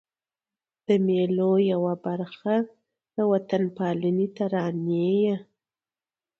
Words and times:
د 0.87 0.89
مېلو 1.07 1.51
یوه 1.71 1.93
برخه 2.05 2.55
د 3.15 3.17
وطن 3.31 3.63
پالني 3.77 4.27
ترانې 4.37 5.07
يي. 5.23 5.35